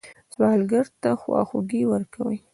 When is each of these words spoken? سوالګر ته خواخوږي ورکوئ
سوالګر 0.33 0.85
ته 1.01 1.09
خواخوږي 1.21 1.81
ورکوئ 1.91 2.37